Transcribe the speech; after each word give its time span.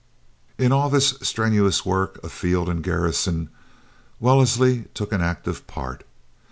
In 0.57 0.71
all 0.71 0.89
this 0.89 1.13
strenuous 1.21 1.85
work 1.85 2.17
of 2.23 2.31
field 2.31 2.69
and 2.69 2.81
garrison, 2.83 3.49
Wellesley 4.19 4.85
took 4.95 5.11
an 5.11 5.21
active 5.21 5.67
part. 5.67 6.03